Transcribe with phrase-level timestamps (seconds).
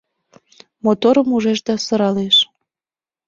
[0.85, 2.37] Моторым ужеш да сыралеш.